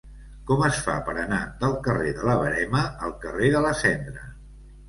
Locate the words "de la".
2.21-2.39, 3.59-3.79